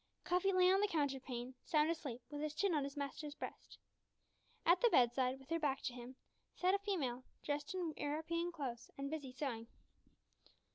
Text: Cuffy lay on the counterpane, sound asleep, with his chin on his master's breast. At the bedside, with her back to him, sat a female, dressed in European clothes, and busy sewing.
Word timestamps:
Cuffy 0.23 0.51
lay 0.51 0.71
on 0.73 0.81
the 0.81 0.87
counterpane, 0.87 1.53
sound 1.63 1.91
asleep, 1.91 2.23
with 2.31 2.41
his 2.41 2.55
chin 2.55 2.73
on 2.73 2.83
his 2.85 2.97
master's 2.97 3.35
breast. 3.35 3.77
At 4.65 4.81
the 4.81 4.89
bedside, 4.89 5.37
with 5.37 5.51
her 5.51 5.59
back 5.59 5.83
to 5.83 5.93
him, 5.93 6.15
sat 6.55 6.73
a 6.73 6.79
female, 6.79 7.23
dressed 7.45 7.75
in 7.75 7.93
European 7.95 8.51
clothes, 8.51 8.89
and 8.97 9.11
busy 9.11 9.31
sewing. 9.31 9.67